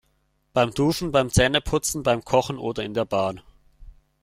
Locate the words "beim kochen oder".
2.01-2.81